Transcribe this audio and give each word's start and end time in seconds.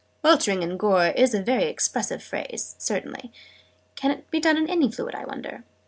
"'Weltering 0.23 0.63
in 0.63 0.77
gore' 0.77 1.13
is 1.15 1.35
a 1.35 1.43
very 1.43 1.65
expressive 1.65 2.23
phrase, 2.23 2.75
certainly. 2.79 3.31
Can 3.95 4.09
it 4.09 4.31
be 4.31 4.39
done 4.39 4.57
in 4.57 4.67
any 4.67 4.91
fluid, 4.91 5.13
I 5.13 5.25
wonder?" 5.25 5.63